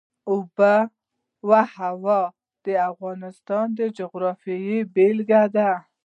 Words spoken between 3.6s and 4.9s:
د جغرافیې